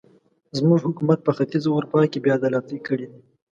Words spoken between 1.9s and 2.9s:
کې بې عدالتۍ